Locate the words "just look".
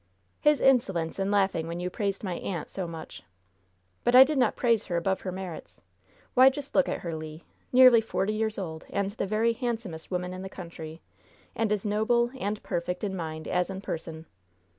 6.49-6.89